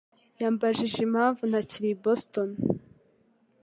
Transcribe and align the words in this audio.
yambajije 0.41 0.97
impamvu 1.07 1.41
ntakiri 1.49 1.89
i 1.91 1.99
Boston. 2.03 2.49